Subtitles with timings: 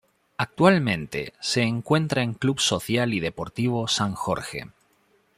[0.35, 4.71] Actualmente se encuentra en Club Social y Deportivo San Jorge.